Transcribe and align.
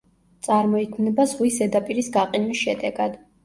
წარმოიქმნება 0.47 1.27
ზღვის 1.33 1.59
ზედაპირის 1.63 2.13
გაყინვის 2.19 2.67
შედეგად. 2.67 3.19